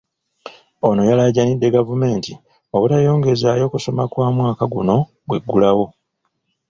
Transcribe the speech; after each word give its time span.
Ono 0.87 1.01
yalaajanidde 1.09 1.67
gavumenti 1.77 2.31
obutayongezaayo 2.75 3.65
kusoma 3.73 4.03
kwa 4.11 4.27
mwaka 4.37 4.63
guno 4.73 4.95
bw'eggulawo. 5.27 5.85